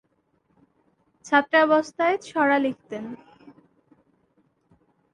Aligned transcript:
ছাত্রাবস্থায় 1.25 2.17
ছড়া 2.27 2.57
লিখতেন। 2.59 3.03